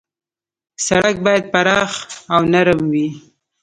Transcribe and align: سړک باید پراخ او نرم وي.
سړک 0.85 1.15
باید 1.25 1.43
پراخ 1.53 1.91
او 2.33 2.41
نرم 2.53 2.81
وي. 2.93 3.07